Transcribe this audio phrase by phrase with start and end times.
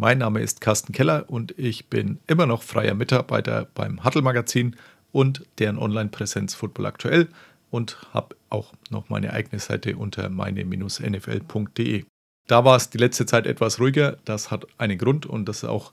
[0.00, 4.76] Mein Name ist Carsten Keller und ich bin immer noch freier Mitarbeiter beim Huddle Magazin
[5.10, 7.26] und deren Online-Präsenz Football aktuell
[7.72, 12.04] und habe auch noch meine eigene Seite unter meine-nfl.de.
[12.46, 14.18] Da war es die letzte Zeit etwas ruhiger.
[14.24, 15.92] Das hat einen Grund und das ist auch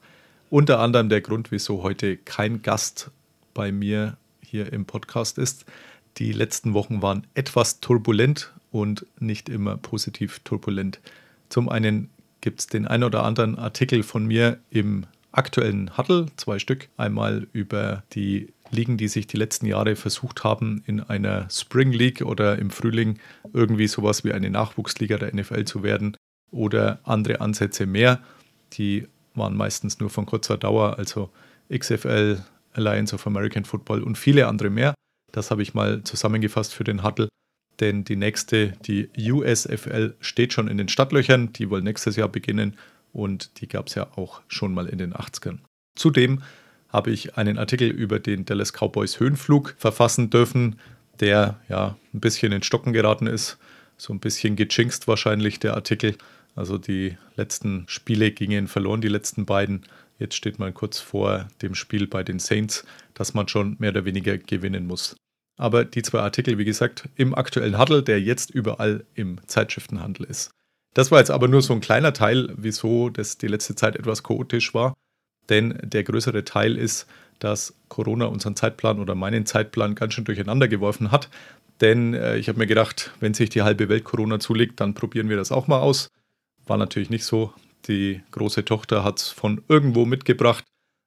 [0.52, 3.09] unter anderem der Grund, wieso heute kein Gast
[3.56, 5.66] bei mir hier im Podcast ist.
[6.17, 11.00] Die letzten Wochen waren etwas turbulent und nicht immer positiv turbulent.
[11.50, 12.12] Zum einen
[12.45, 16.90] gibt es den ein oder anderen Artikel von mir im aktuellen Huddle, zwei Stück.
[16.95, 22.22] Einmal über die Ligen, die sich die letzten Jahre versucht haben, in einer Spring League
[22.22, 23.17] oder im Frühling
[23.52, 26.16] irgendwie sowas wie eine Nachwuchsliga der NFL zu werden
[26.52, 28.22] oder andere Ansätze mehr.
[28.73, 31.31] Die waren meistens nur von kurzer Dauer, also
[31.75, 34.94] XFL, Alliance of American Football und viele andere mehr.
[35.31, 37.27] Das habe ich mal zusammengefasst für den Huddle
[37.80, 41.54] denn die nächste, die USFL, steht schon in den Stadtlöchern.
[41.54, 42.78] Die wollen nächstes Jahr beginnen
[43.14, 45.59] und die gab es ja auch schon mal in den 80ern.
[45.95, 46.44] Zudem
[46.90, 50.80] habe ich einen Artikel über den Dallas Cowboys Höhenflug verfassen dürfen,
[51.20, 53.58] der ja ein bisschen in Stocken geraten ist.
[53.98, 56.16] So ein bisschen gejinxt wahrscheinlich der Artikel.
[56.56, 59.86] Also die letzten Spiele gingen verloren, die letzten beiden.
[60.20, 64.06] Jetzt steht man kurz vor dem Spiel bei den Saints, dass man schon mehr oder
[64.06, 65.16] weniger gewinnen muss.
[65.58, 70.52] Aber die zwei Artikel, wie gesagt, im aktuellen Handel, der jetzt überall im Zeitschriftenhandel ist.
[70.94, 74.23] Das war jetzt aber nur so ein kleiner Teil, wieso das die letzte Zeit etwas
[74.23, 74.94] chaotisch war.
[75.50, 77.08] Denn der größere Teil ist,
[77.39, 81.30] dass Corona unseren Zeitplan oder meinen Zeitplan ganz schön durcheinander geworfen hat.
[81.81, 85.30] Denn äh, ich habe mir gedacht, wenn sich die halbe Welt Corona zulegt, dann probieren
[85.30, 86.10] wir das auch mal aus.
[86.66, 87.54] War natürlich nicht so.
[87.87, 90.64] Die große Tochter hat es von irgendwo mitgebracht,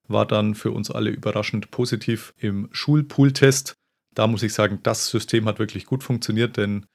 [0.06, 3.74] war dann für uns alle überraschend positiv im Schulpool-Test
[4.18, 6.86] da muss ich sagen, das System hat wirklich gut funktioniert, denn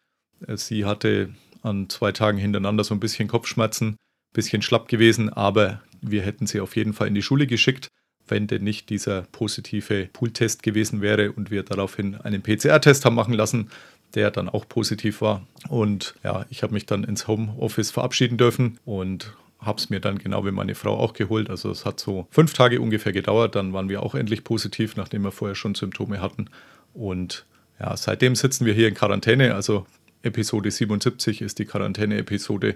[0.46, 1.30] äh, sie hatte
[1.62, 3.98] an zwei Tagen hintereinander so ein bisschen Kopfschmerzen, ein
[4.34, 7.88] bisschen schlapp gewesen, aber wir hätten sie auf jeden Fall in die Schule geschickt,
[8.28, 13.34] wenn denn nicht dieser positive Pooltest gewesen wäre und wir daraufhin einen PCR-Test haben machen
[13.34, 13.70] lassen,
[14.16, 15.48] der dann auch positiv war.
[15.70, 20.18] Und ja, ich habe mich dann ins Homeoffice verabschieden dürfen und habe es mir dann
[20.18, 21.50] genau wie meine Frau auch geholt.
[21.50, 23.56] Also es hat so fünf Tage ungefähr gedauert.
[23.56, 26.50] Dann waren wir auch endlich positiv, nachdem wir vorher schon Symptome hatten.
[26.94, 27.46] Und
[27.80, 29.56] ja, seitdem sitzen wir hier in Quarantäne.
[29.56, 29.86] Also
[30.22, 32.76] Episode 77 ist die Quarantäne-Episode.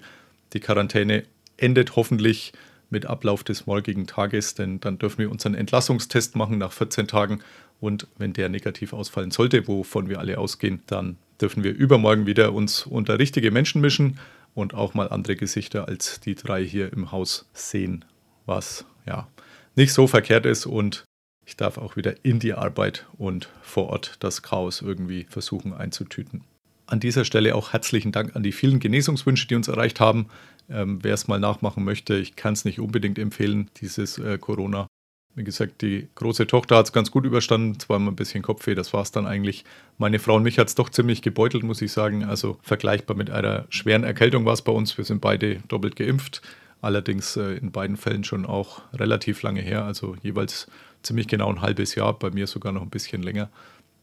[0.53, 1.23] Die Quarantäne
[1.57, 2.53] endet hoffentlich
[2.89, 7.39] mit Ablauf des morgigen Tages, denn dann dürfen wir unseren Entlassungstest machen nach 14 Tagen.
[7.79, 12.53] Und wenn der negativ ausfallen sollte, wovon wir alle ausgehen, dann dürfen wir übermorgen wieder
[12.53, 14.19] uns unter richtige Menschen mischen
[14.55, 18.03] und auch mal andere Gesichter als die drei hier im Haus sehen,
[18.45, 19.27] was ja
[19.75, 21.05] nicht so verkehrt ist und
[21.47, 26.43] ich darf auch wieder in die Arbeit und vor Ort das Chaos irgendwie versuchen einzutüten.
[26.87, 30.27] An dieser Stelle auch herzlichen Dank an die vielen Genesungswünsche, die uns erreicht haben.
[30.69, 34.87] Ähm, wer es mal nachmachen möchte, ich kann es nicht unbedingt empfehlen, dieses äh, Corona.
[35.35, 38.75] Wie gesagt, die große Tochter hat es ganz gut überstanden, zwar mal ein bisschen Kopfweh,
[38.75, 39.63] das war es dann eigentlich.
[39.97, 42.25] Meine Frau und mich hat es doch ziemlich gebeutelt, muss ich sagen.
[42.25, 44.97] Also vergleichbar mit einer schweren Erkältung war es bei uns.
[44.97, 46.41] Wir sind beide doppelt geimpft,
[46.81, 50.67] allerdings äh, in beiden Fällen schon auch relativ lange her, also jeweils
[51.03, 53.49] ziemlich genau ein halbes Jahr, bei mir sogar noch ein bisschen länger.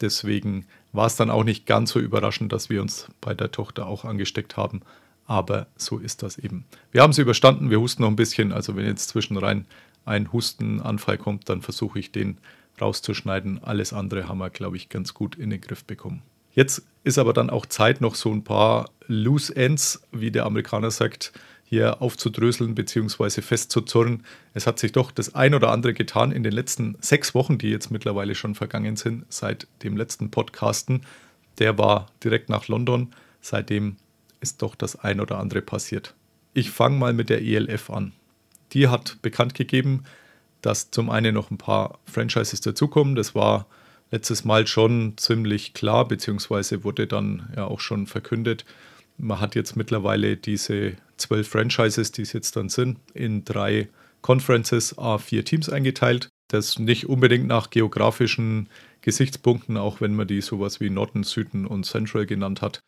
[0.01, 3.87] Deswegen war es dann auch nicht ganz so überraschend, dass wir uns bei der Tochter
[3.87, 4.83] auch angesteckt haben.
[5.27, 6.65] Aber so ist das eben.
[6.93, 8.53] Wir haben es überstanden, wir husten noch ein bisschen.
[8.53, 9.67] Also wenn jetzt zwischenrein
[10.05, 12.39] ein Hustenanfall kommt, dann versuche ich den
[12.81, 13.63] rauszuschneiden.
[13.63, 16.23] Alles andere haben wir, glaube ich, ganz gut in den Griff bekommen.
[16.53, 20.91] Jetzt ist aber dann auch Zeit, noch so ein paar Loose Ends, wie der Amerikaner
[20.91, 21.33] sagt,
[21.65, 23.41] hier aufzudröseln bzw.
[23.41, 24.25] festzuzurren.
[24.53, 27.71] Es hat sich doch das ein oder andere getan in den letzten sechs Wochen, die
[27.71, 31.03] jetzt mittlerweile schon vergangen sind, seit dem letzten Podcasten.
[31.59, 33.15] Der war direkt nach London.
[33.41, 33.97] Seitdem
[34.41, 36.15] ist doch das ein oder andere passiert.
[36.53, 38.13] Ich fange mal mit der ELF an.
[38.73, 40.05] Die hat bekannt gegeben,
[40.63, 43.15] dass zum einen noch ein paar Franchises dazukommen.
[43.15, 43.67] Das war
[44.11, 48.65] letztes Mal schon ziemlich klar, beziehungsweise wurde dann ja auch schon verkündet.
[49.19, 53.89] Man hat jetzt mittlerweile diese zwölf Franchises, die es jetzt dann sind, in drei
[54.23, 56.29] Conferences, a vier Teams eingeteilt.
[56.49, 58.69] Das nicht unbedingt nach geografischen
[59.01, 62.81] Gesichtspunkten, auch wenn man die sowas wie Norden, Süden und Central genannt hat.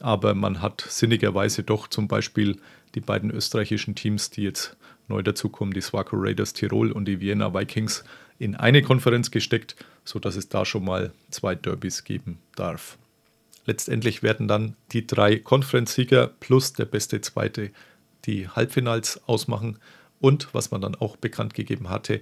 [0.00, 2.60] Aber man hat sinnigerweise doch zum Beispiel
[2.94, 4.76] die beiden österreichischen Teams, die jetzt
[5.08, 8.04] Neu dazu kommen die Swaco Raiders Tirol und die Vienna Vikings
[8.38, 12.98] in eine Konferenz gesteckt, sodass es da schon mal zwei Derbys geben darf.
[13.66, 17.70] Letztendlich werden dann die drei Konferenzsieger plus der beste Zweite
[18.26, 19.78] die Halbfinals ausmachen.
[20.20, 22.20] Und was man dann auch bekannt gegeben hatte,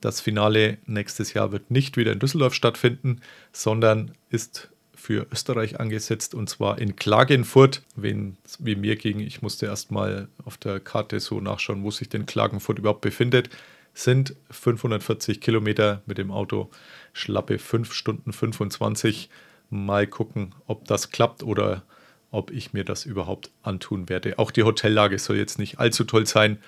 [0.00, 3.20] das Finale nächstes Jahr wird nicht wieder in Düsseldorf stattfinden,
[3.52, 7.82] sondern ist für Österreich angesetzt und zwar in Klagenfurt.
[7.96, 12.08] Wen wie mir ging, ich musste erst mal auf der Karte so nachschauen, wo sich
[12.08, 13.50] denn Klagenfurt überhaupt befindet.
[13.92, 16.70] Sind 540 Kilometer mit dem Auto,
[17.12, 19.30] schlappe 5 Stunden 25.
[19.70, 21.82] Mal gucken, ob das klappt oder
[22.30, 24.38] ob ich mir das überhaupt antun werde.
[24.38, 26.58] Auch die Hotellage soll jetzt nicht allzu toll sein,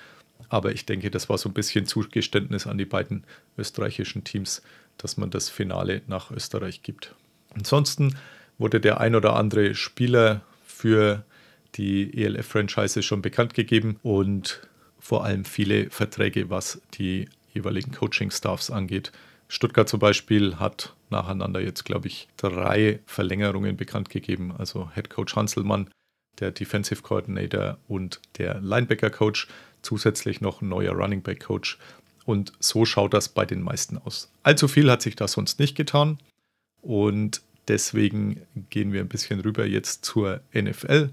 [0.48, 3.24] aber ich denke, das war so ein bisschen Zugeständnis an die beiden
[3.58, 4.62] österreichischen Teams,
[4.96, 7.14] dass man das Finale nach Österreich gibt.
[7.54, 8.16] Ansonsten
[8.58, 11.24] wurde der ein oder andere Spieler für
[11.74, 14.66] die ELF-Franchise schon bekannt gegeben und
[14.98, 19.12] vor allem viele Verträge, was die jeweiligen Coaching-Staffs angeht.
[19.48, 24.54] Stuttgart zum Beispiel hat nacheinander jetzt, glaube ich, drei Verlängerungen bekannt gegeben.
[24.56, 25.90] Also Head Coach Hanselmann,
[26.40, 29.48] der Defensive Coordinator und der Linebacker Coach,
[29.82, 31.78] zusätzlich noch ein neuer Running Back Coach.
[32.24, 34.30] Und so schaut das bei den meisten aus.
[34.42, 36.18] Allzu viel hat sich da sonst nicht getan.
[36.82, 41.10] Und deswegen gehen wir ein bisschen rüber jetzt zur NFL.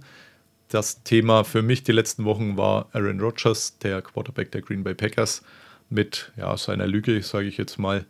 [0.69, 4.95] Das Thema für mich die letzten Wochen war Aaron Rodgers, der Quarterback der Green Bay
[4.95, 5.43] Packers
[5.89, 8.05] mit ja, seiner Lüge, sage ich jetzt mal.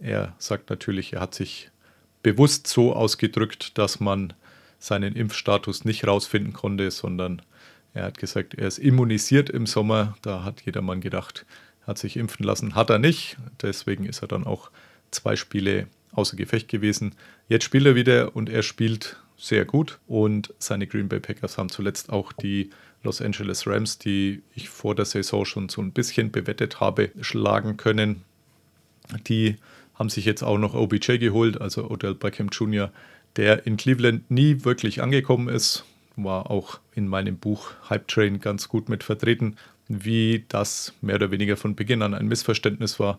[0.00, 1.70] Er sagt natürlich, er hat sich
[2.22, 4.32] bewusst so ausgedrückt, dass man
[4.78, 7.42] seinen Impfstatus nicht rausfinden konnte, sondern
[7.94, 10.16] er hat gesagt, er ist immunisiert im Sommer.
[10.22, 11.46] Da hat jedermann gedacht,
[11.86, 12.74] hat sich impfen lassen.
[12.74, 13.36] Hat er nicht.
[13.62, 14.70] Deswegen ist er dann auch
[15.10, 17.14] zwei Spiele außer Gefecht gewesen.
[17.48, 20.00] Jetzt spielt er wieder und er spielt sehr gut.
[20.06, 22.70] Und seine Green Bay Packers haben zuletzt auch die
[23.02, 27.76] Los Angeles Rams, die ich vor der Saison schon so ein bisschen bewettet habe, schlagen
[27.76, 28.22] können.
[29.28, 29.56] Die
[29.94, 32.90] haben sich jetzt auch noch OBJ geholt, also Odell Beckham Jr.,
[33.36, 35.84] der in Cleveland nie wirklich angekommen ist.
[36.16, 39.56] War auch in meinem Buch Hype Train ganz gut mit vertreten,
[39.88, 43.18] wie das mehr oder weniger von Beginn an ein Missverständnis war.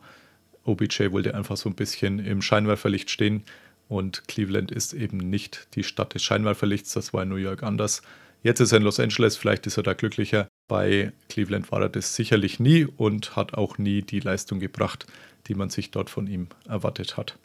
[0.63, 3.43] OBJ wollte einfach so ein bisschen im Scheinwerferlicht stehen
[3.87, 8.01] und Cleveland ist eben nicht die Stadt des Scheinwerferlichts, das war in New York anders.
[8.41, 10.47] Jetzt ist er in Los Angeles, vielleicht ist er da glücklicher.
[10.67, 15.05] Bei Cleveland war er das sicherlich nie und hat auch nie die Leistung gebracht,
[15.47, 17.37] die man sich dort von ihm erwartet hat.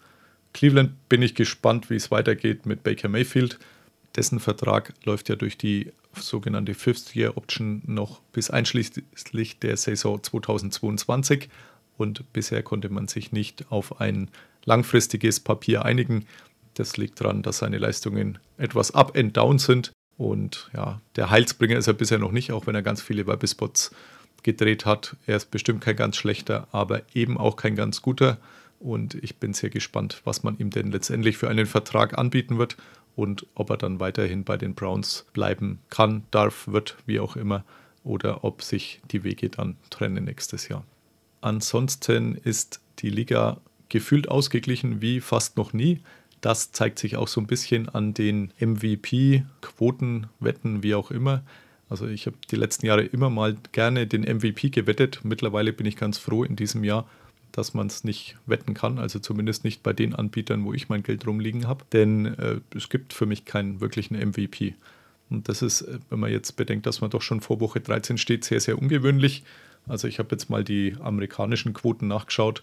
[0.53, 3.59] Cleveland bin ich gespannt, wie es weitergeht mit Baker Mayfield.
[4.17, 11.49] Dessen Vertrag läuft ja durch die sogenannte Fifth-Year-Option noch bis einschließlich der Saison 2022
[11.97, 14.31] und bisher konnte man sich nicht auf ein
[14.65, 16.25] langfristiges Papier einigen.
[16.75, 21.79] Das liegt daran, dass seine Leistungen etwas up and down sind und ja, der Heilsbringer
[21.79, 23.91] ist er bisher noch nicht, auch wenn er ganz viele Werbespots
[24.43, 25.17] gedreht hat.
[25.27, 28.37] Er ist bestimmt kein ganz schlechter, aber eben auch kein ganz guter.
[28.81, 32.77] Und ich bin sehr gespannt, was man ihm denn letztendlich für einen Vertrag anbieten wird
[33.17, 37.65] und ob er dann weiterhin bei den Browns bleiben kann, darf, wird, wie auch immer,
[38.05, 40.85] oder ob sich die Wege dann trennen nächstes Jahr.
[41.41, 43.57] Ansonsten ist die Liga
[43.89, 46.01] gefühlt ausgeglichen wie fast noch nie.
[46.41, 51.43] Das zeigt sich auch so ein bisschen an den MVP-Quoten, Wetten, wie auch immer.
[51.91, 55.21] Also ich habe die letzten Jahre immer mal gerne den MVP gewettet.
[55.25, 57.09] Mittlerweile bin ich ganz froh in diesem Jahr,
[57.53, 58.99] dass man es nicht wetten kann.
[58.99, 61.85] Also zumindest nicht bei den Anbietern, wo ich mein Geld rumliegen habe.
[61.93, 64.77] Denn äh, es gibt für mich keinen wirklichen MVP.
[65.31, 68.19] Und das ist, äh, wenn man jetzt bedenkt, dass man doch schon vor Woche 13
[68.19, 69.43] steht, sehr, sehr ungewöhnlich.
[69.89, 72.63] Also ich habe jetzt mal die amerikanischen Quoten nachgeschaut.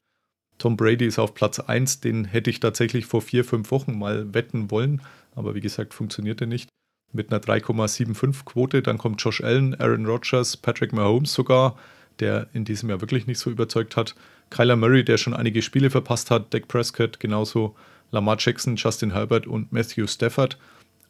[0.57, 4.33] Tom Brady ist auf Platz 1, den hätte ich tatsächlich vor vier, fünf Wochen mal
[4.33, 5.01] wetten wollen,
[5.35, 6.69] aber wie gesagt, funktionierte nicht.
[7.13, 11.77] Mit einer 3,75 Quote, dann kommt Josh Allen, Aaron Rodgers, Patrick Mahomes sogar,
[12.19, 14.15] der in diesem Jahr wirklich nicht so überzeugt hat.
[14.49, 17.75] Kyler Murray, der schon einige Spiele verpasst hat, Dak Prescott genauso,
[18.11, 20.57] Lamar Jackson, Justin Herbert und Matthew Stafford.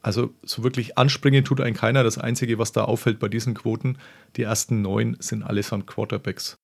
[0.01, 2.03] Also so wirklich anspringen tut ein keiner.
[2.03, 3.97] Das Einzige, was da auffällt bei diesen Quoten,
[4.35, 6.57] die ersten neun sind allesamt Quarterbacks.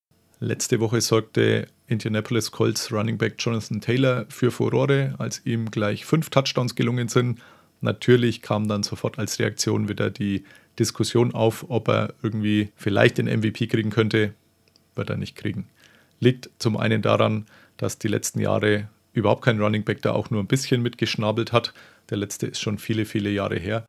[0.46, 6.30] Letzte Woche sorgte Indianapolis Colts Running Back Jonathan Taylor für Furore, als ihm gleich fünf
[6.32, 7.40] Touchdowns gelungen sind.
[7.80, 10.44] Natürlich kam dann sofort als Reaktion wieder die
[10.78, 14.34] Diskussion auf, ob er irgendwie vielleicht den MVP kriegen könnte.
[14.96, 15.70] Wird er nicht kriegen.
[16.20, 17.46] Liegt zum einen daran,
[17.78, 21.74] dass die letzten Jahre überhaupt kein Running Back da auch nur ein bisschen mitgeschnabelt hat.
[22.10, 23.86] Der letzte ist schon viele, viele Jahre her.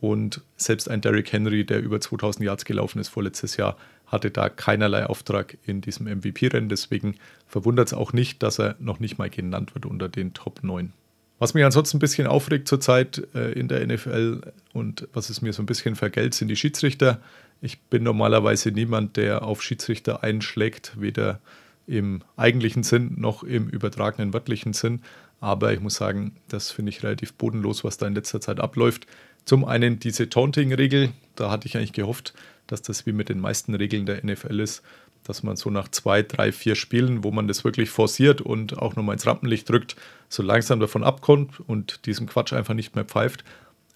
[0.00, 3.76] Und selbst ein Derrick Henry, der über 2000 Yards gelaufen ist vorletztes Jahr,
[4.08, 6.68] hatte da keinerlei Auftrag in diesem MVP-Rennen.
[6.68, 10.62] Deswegen verwundert es auch nicht, dass er noch nicht mal genannt wird unter den Top
[10.62, 10.92] 9.
[11.38, 14.40] Was mich ansonsten ein bisschen aufregt zurzeit äh, in der NFL
[14.72, 17.20] und was es mir so ein bisschen vergällt, sind die Schiedsrichter.
[17.60, 21.40] Ich bin normalerweise niemand, der auf Schiedsrichter einschlägt, weder
[21.86, 25.00] im eigentlichen Sinn noch im übertragenen wörtlichen Sinn.
[25.40, 29.06] Aber ich muss sagen, das finde ich relativ bodenlos, was da in letzter Zeit abläuft.
[29.44, 32.34] Zum einen diese Taunting-Regel, da hatte ich eigentlich gehofft,
[32.68, 34.82] dass das wie mit den meisten Regeln der NFL ist,
[35.24, 38.94] dass man so nach zwei, drei, vier Spielen, wo man das wirklich forciert und auch
[38.94, 39.96] nochmal ins Rampenlicht drückt,
[40.28, 43.44] so langsam davon abkommt und diesem Quatsch einfach nicht mehr pfeift.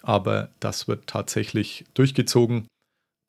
[0.01, 2.67] Aber das wird tatsächlich durchgezogen.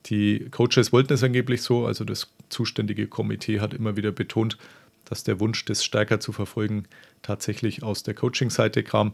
[0.07, 4.57] Die Coaches wollten es angeblich so, also das zuständige Komitee hat immer wieder betont,
[5.05, 6.87] dass der Wunsch, das stärker zu verfolgen,
[7.21, 9.13] tatsächlich aus der Coaching-Seite kam.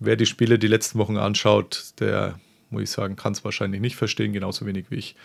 [0.00, 3.96] Wer die Spiele die letzten Wochen anschaut, der, muss ich sagen, kann es wahrscheinlich nicht
[3.96, 5.16] verstehen, genauso wenig wie ich.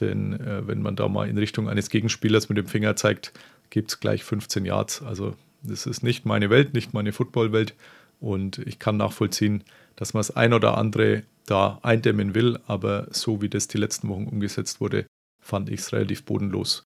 [0.00, 3.32] Denn äh, wenn man da mal in Richtung eines Gegenspielers mit dem Finger zeigt,
[3.70, 5.02] gibt es gleich 15 Yards.
[5.02, 7.74] Also das ist nicht meine Welt, nicht meine Footballwelt.
[8.20, 9.64] Und ich kann nachvollziehen,
[9.96, 12.58] dass man das ein oder andere da eindämmen will.
[12.66, 15.06] Aber so wie das die letzten Wochen umgesetzt wurde,
[15.40, 16.84] fand ich es relativ bodenlos.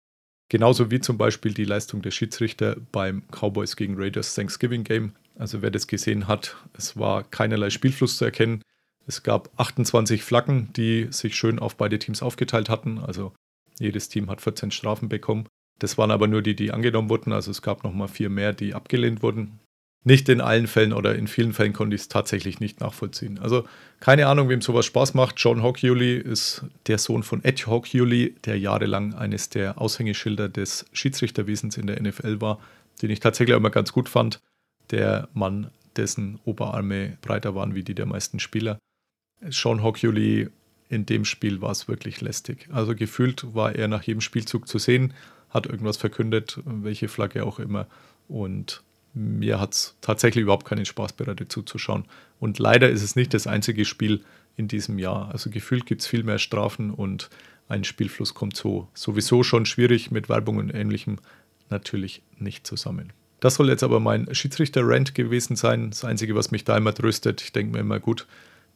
[0.49, 5.13] Genauso wie zum Beispiel die Leistung der Schiedsrichter beim Cowboys gegen Raiders Thanksgiving Game.
[5.35, 8.61] Also wer das gesehen hat, es war keinerlei Spielfluss zu erkennen.
[9.05, 12.99] Es gab 28 Flaggen, die sich schön auf beide Teams aufgeteilt hatten.
[12.99, 13.33] Also
[13.79, 15.47] jedes Team hat 14 Strafen bekommen.
[15.79, 17.33] Das waren aber nur die, die angenommen wurden.
[17.33, 19.59] Also es gab nochmal vier mehr, die abgelehnt wurden.
[20.05, 23.39] Nicht in allen Fällen oder in vielen Fällen konnte ich es tatsächlich nicht nachvollziehen.
[23.39, 23.63] Also
[24.01, 25.35] keine Ahnung, wem sowas Spaß macht.
[25.37, 31.77] John Hockhewley ist der Sohn von Ed Hockhewley, der jahrelang eines der Aushängeschilder des Schiedsrichterwesens
[31.77, 32.59] in der NFL war,
[33.01, 34.41] den ich tatsächlich immer ganz gut fand.
[34.91, 38.79] Der Mann, dessen Oberarme breiter waren wie die der meisten Spieler.
[39.49, 40.49] Sean Hockley
[40.89, 42.67] in dem Spiel war es wirklich lästig.
[42.71, 45.13] Also gefühlt war er nach jedem Spielzug zu sehen,
[45.49, 47.87] hat irgendwas verkündet, welche Flagge auch immer.
[48.27, 48.83] Und
[49.13, 52.05] mir hat es tatsächlich überhaupt keinen Spaß bereitet zuzuschauen.
[52.39, 54.23] Und leider ist es nicht das einzige Spiel
[54.55, 55.29] in diesem Jahr.
[55.31, 57.29] Also gefühlt gibt es viel mehr Strafen und
[57.69, 61.17] ein Spielfluss kommt so sowieso schon schwierig mit Werbung und ähnlichem
[61.69, 63.13] natürlich nicht zusammen.
[63.39, 65.89] Das soll jetzt aber mein Schiedsrichter-Rant gewesen sein.
[65.89, 67.41] Das Einzige, was mich da immer tröstet.
[67.41, 68.25] Ich denke mir immer, gut,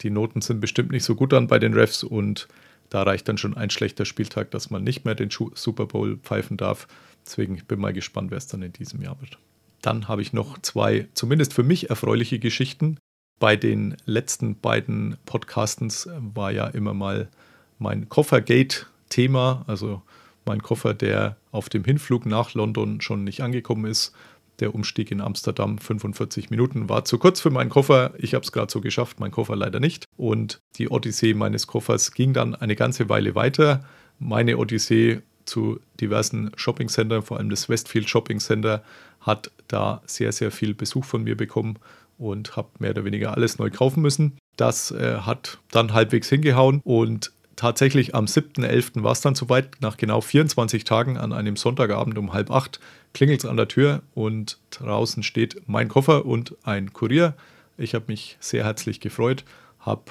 [0.01, 2.47] die Noten sind bestimmt nicht so gut an bei den Refs und
[2.89, 6.57] da reicht dann schon ein schlechter Spieltag, dass man nicht mehr den Super Bowl pfeifen
[6.57, 6.87] darf.
[7.25, 9.37] Deswegen bin ich mal gespannt, wer es dann in diesem Jahr wird.
[9.81, 12.97] Dann habe ich noch zwei, zumindest für mich erfreuliche Geschichten.
[13.39, 17.29] Bei den letzten beiden Podcastens war ja immer mal
[17.77, 20.01] mein Koffergate-Thema, also
[20.45, 24.13] mein Koffer, der auf dem Hinflug nach London schon nicht angekommen ist
[24.59, 28.13] der Umstieg in Amsterdam 45 Minuten war zu kurz für meinen Koffer.
[28.17, 30.05] Ich habe es gerade so geschafft, mein Koffer leider nicht.
[30.15, 33.85] Und die Odyssee meines Koffers ging dann eine ganze Weile weiter.
[34.19, 38.83] Meine Odyssee zu diversen Shoppingcentern, vor allem das Westfield Shopping Center,
[39.21, 41.77] hat da sehr, sehr viel Besuch von mir bekommen
[42.17, 44.37] und habe mehr oder weniger alles neu kaufen müssen.
[44.55, 49.03] Das äh, hat dann halbwegs hingehauen und tatsächlich am 7.11.
[49.03, 49.81] war es dann soweit.
[49.81, 52.79] Nach genau 24 Tagen an einem Sonntagabend um halb acht
[53.13, 57.35] klingelt es an der Tür und draußen steht mein Koffer und ein Kurier.
[57.77, 59.43] Ich habe mich sehr herzlich gefreut,
[59.79, 60.03] habe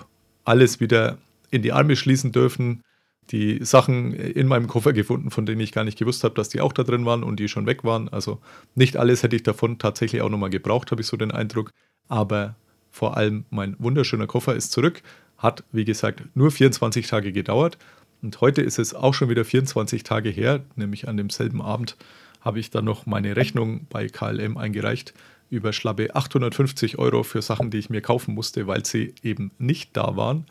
[0.44, 1.18] alles wieder
[1.50, 2.82] in die Arme schließen dürfen,
[3.30, 6.60] die Sachen in meinem Koffer gefunden, von denen ich gar nicht gewusst habe, dass die
[6.60, 8.08] auch da drin waren und die schon weg waren.
[8.08, 8.40] Also
[8.74, 11.70] nicht alles hätte ich davon tatsächlich auch nochmal gebraucht, habe ich so den Eindruck.
[12.08, 12.56] Aber
[12.90, 15.02] vor allem mein wunderschöner Koffer ist zurück
[15.38, 17.78] hat, wie gesagt, nur 24 Tage gedauert.
[18.22, 21.96] Und heute ist es auch schon wieder 24 Tage her, nämlich an demselben Abend
[22.40, 25.14] habe ich dann noch meine Rechnung bei KLM eingereicht
[25.50, 29.96] über schlappe 850 Euro für Sachen, die ich mir kaufen musste, weil sie eben nicht
[29.96, 30.46] da waren,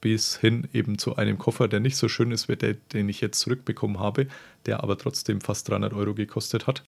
[0.00, 3.20] bis hin eben zu einem Koffer, der nicht so schön ist wie der, den ich
[3.20, 4.26] jetzt zurückbekommen habe,
[4.66, 6.82] der aber trotzdem fast 300 Euro gekostet hat.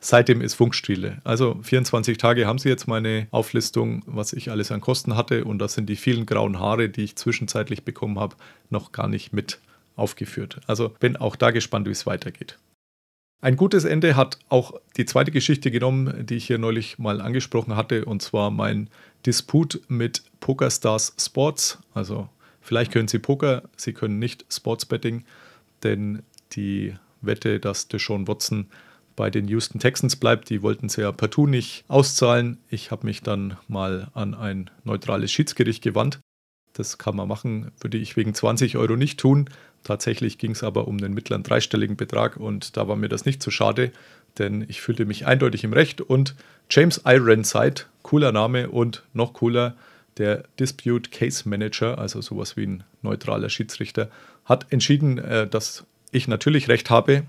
[0.00, 1.20] Seitdem ist Funkstille.
[1.24, 5.44] Also 24 Tage haben sie jetzt meine Auflistung, was ich alles an Kosten hatte.
[5.44, 8.36] Und da sind die vielen grauen Haare, die ich zwischenzeitlich bekommen habe,
[8.68, 9.60] noch gar nicht mit
[9.96, 10.60] aufgeführt.
[10.66, 12.58] Also bin auch da gespannt, wie es weitergeht.
[13.40, 17.76] Ein gutes Ende hat auch die zweite Geschichte genommen, die ich hier neulich mal angesprochen
[17.76, 18.88] hatte, und zwar mein
[19.26, 21.78] Disput mit PokerStars Sports.
[21.92, 22.28] Also
[22.62, 25.24] vielleicht können Sie Poker, Sie können nicht Sportsbetting,
[25.82, 26.22] denn
[26.52, 28.66] die Wette, dass Deshaun Watson
[29.16, 30.50] bei den Houston Texans bleibt.
[30.50, 32.58] Die wollten sie ja partout nicht auszahlen.
[32.68, 36.20] Ich habe mich dann mal an ein neutrales Schiedsgericht gewandt.
[36.72, 39.48] Das kann man machen, würde ich wegen 20 Euro nicht tun.
[39.84, 43.42] Tatsächlich ging es aber um einen mittleren dreistelligen Betrag und da war mir das nicht
[43.42, 43.92] zu so schade,
[44.38, 46.34] denn ich fühlte mich eindeutig im Recht und
[46.70, 49.76] James Ironside, cooler Name und noch cooler,
[50.16, 54.10] der Dispute Case Manager, also sowas wie ein neutraler Schiedsrichter,
[54.44, 57.24] hat entschieden, äh, dass ich natürlich recht habe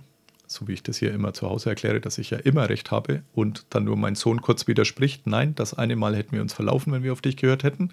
[0.48, 3.24] so wie ich das hier immer zu Hause erkläre, dass ich ja immer recht habe
[3.34, 6.94] und dann nur mein Sohn kurz widerspricht, nein, das eine Mal hätten wir uns verlaufen,
[6.94, 7.92] wenn wir auf dich gehört hätten.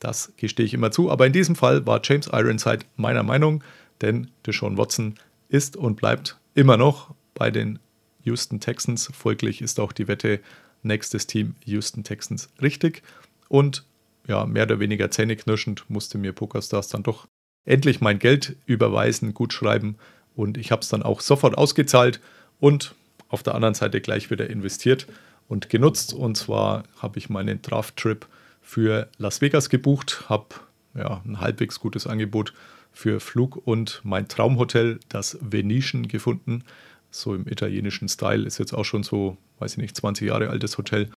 [0.00, 3.62] Das gestehe ich immer zu, aber in diesem Fall war James Ironside meiner Meinung.
[4.00, 5.14] denn Deshaun Watson
[5.48, 7.78] ist und bleibt immer noch bei den
[8.24, 9.10] Houston Texans.
[9.14, 10.40] Folglich ist auch die Wette
[10.82, 13.02] nächstes Team Houston Texans richtig.
[13.48, 13.86] Und
[14.26, 17.28] ja, mehr oder weniger zähneknirschend musste mir PokerStars dann doch
[17.64, 19.96] endlich mein Geld überweisen, gut schreiben
[20.34, 22.20] und ich habe es dann auch sofort ausgezahlt
[22.60, 22.94] und
[23.28, 25.06] auf der anderen Seite gleich wieder investiert
[25.48, 26.12] und genutzt.
[26.14, 28.26] Und zwar habe ich meinen Draft-Trip
[28.62, 30.46] für Las Vegas gebucht, habe
[30.94, 32.52] ja, ein halbwegs gutes Angebot
[32.92, 36.64] für Flug und mein Traumhotel, das Venetian, gefunden.
[37.10, 40.78] So im italienischen Style, ist jetzt auch schon so, weiß ich nicht, 20 Jahre altes
[40.78, 41.10] Hotel.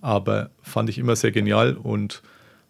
[0.00, 2.22] Aber fand ich immer sehr genial und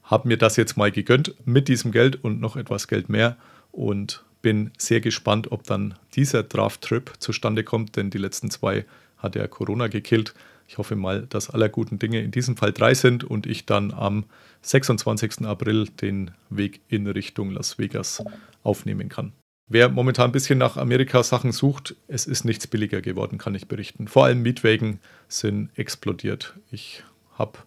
[0.02, 3.36] habe mir das jetzt mal gegönnt mit diesem Geld und noch etwas Geld mehr
[3.72, 8.84] und bin sehr gespannt, ob dann dieser Draft-Trip zustande kommt, denn die letzten zwei
[9.16, 10.34] hat ja Corona gekillt.
[10.68, 13.90] Ich hoffe mal, dass aller guten Dinge in diesem Fall drei sind und ich dann
[13.90, 14.24] am
[14.60, 15.46] 26.
[15.46, 18.22] April den Weg in Richtung Las Vegas
[18.62, 19.32] aufnehmen kann.
[19.66, 24.08] Wer momentan ein bisschen nach Amerika-Sachen sucht, es ist nichts billiger geworden, kann ich berichten.
[24.08, 26.52] Vor allem Mietwagen sind explodiert.
[26.70, 27.02] Ich
[27.38, 27.60] habe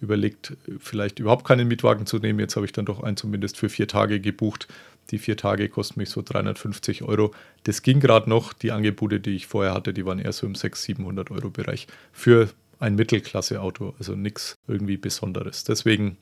[0.00, 2.40] überlegt, vielleicht überhaupt keinen Mietwagen zu nehmen.
[2.40, 4.66] Jetzt habe ich dann doch einen zumindest für vier Tage gebucht.
[5.10, 7.32] Die vier Tage kosten mich so 350 Euro.
[7.64, 8.52] Das ging gerade noch.
[8.52, 11.86] Die Angebote, die ich vorher hatte, die waren eher so im 600, 700 Euro Bereich
[12.12, 13.94] für ein Mittelklasse-Auto.
[13.98, 15.64] Also nichts irgendwie Besonderes.
[15.64, 16.18] Deswegen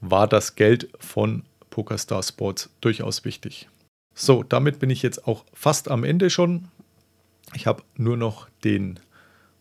[0.00, 3.68] war das Geld von PokerStar Sports durchaus wichtig.
[4.14, 6.68] So, damit bin ich jetzt auch fast am Ende schon.
[7.54, 9.00] Ich habe nur noch den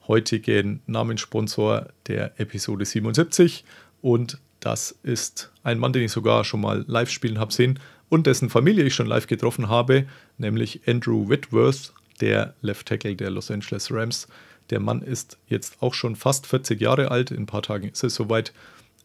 [0.08, 3.64] heutigen Namenssponsor der Episode 77
[4.02, 7.80] und das ist ein Mann, den ich sogar schon mal live spielen habe sehen
[8.12, 10.06] und dessen Familie ich schon live getroffen habe,
[10.38, 14.28] nämlich Andrew Whitworth, der Left Tackle der Los Angeles Rams.
[14.70, 18.04] Der Mann ist jetzt auch schon fast 40 Jahre alt, in ein paar Tagen ist
[18.04, 18.52] es soweit.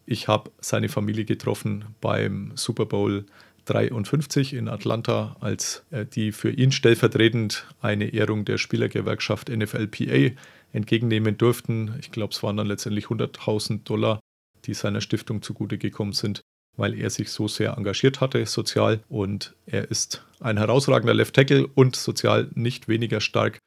[0.07, 3.27] Ich habe seine Familie getroffen beim Super Bowl
[3.67, 10.35] 53 in Atlanta, als äh, die für ihn stellvertretend eine Ehrung der Spielergewerkschaft NFLPA
[10.73, 11.95] entgegennehmen durften.
[12.01, 14.19] Ich glaube, es waren dann letztendlich 100.000 Dollar,
[14.65, 16.42] die seiner Stiftung zugute gekommen sind,
[16.77, 19.01] weil er sich so sehr engagiert hatte, sozial.
[19.09, 23.59] Und er ist ein herausragender Left Tackle und sozial nicht weniger stark.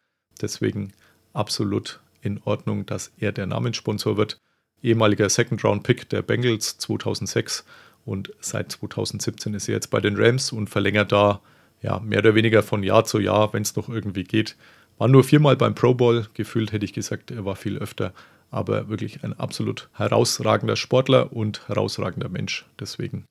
[0.42, 0.94] Deswegen
[1.34, 4.38] absolut in Ordnung, dass er der Namenssponsor wird.
[4.82, 7.66] Ehemaliger Second-Round-Pick der Bengals 2006
[8.06, 11.42] und seit 2017 ist er jetzt bei den Rams und verlängert da
[11.82, 14.56] ja mehr oder weniger von Jahr zu Jahr, wenn es noch irgendwie geht,
[14.98, 16.28] war nur viermal beim Pro Bowl.
[16.34, 18.14] Gefühlt hätte ich gesagt, er war viel öfter.
[18.52, 22.66] Aber wirklich ein absolut herausragender Sportler und herausragender Mensch.
[22.80, 23.26] Deswegen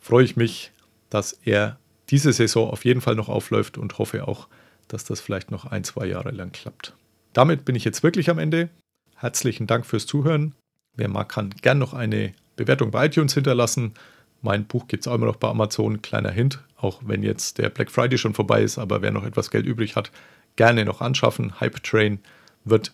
[0.00, 0.72] freue ich mich,
[1.10, 1.78] dass er
[2.10, 4.48] diese Saison auf jeden Fall noch aufläuft und hoffe auch,
[4.88, 6.94] dass das vielleicht noch ein, zwei Jahre lang klappt.
[7.32, 8.68] Damit bin ich jetzt wirklich am Ende.
[9.16, 10.54] Herzlichen Dank fürs Zuhören.
[10.96, 13.94] Wer mag, kann gern noch eine Bewertung bei iTunes hinterlassen.
[14.42, 16.02] Mein Buch gibt es auch immer noch bei Amazon.
[16.02, 19.50] Kleiner Hint, auch wenn jetzt der Black Friday schon vorbei ist, aber wer noch etwas
[19.50, 20.10] Geld übrig hat,
[20.56, 21.58] gerne noch anschaffen.
[21.60, 22.20] Hype Train
[22.64, 22.92] wird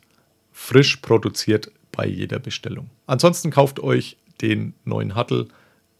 [0.61, 2.90] frisch produziert bei jeder Bestellung.
[3.07, 5.49] Ansonsten kauft euch den neuen Huddle.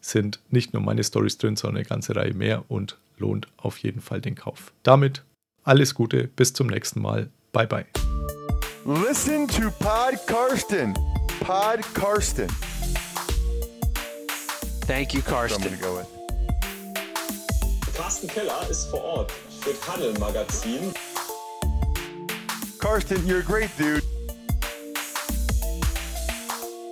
[0.03, 4.01] Sind nicht nur meine Stories drin, sondern eine ganze Reihe mehr und lohnt auf jeden
[4.01, 4.73] Fall den Kauf.
[4.83, 5.25] Damit
[5.65, 7.31] alles Gute, bis zum nächsten Mal.
[7.53, 7.87] Bye bye.
[8.85, 10.95] Listen to Pod Karsten.
[11.41, 12.49] Pod Karsten.
[14.87, 15.79] Thank you, Karsten.
[15.81, 16.01] go.
[17.97, 20.93] Carsten Keller ist vor Ort für Tunnel Magazin.
[22.79, 24.03] Karsten, you're a great dude.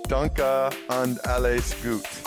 [0.09, 2.18] Danke and alles gut.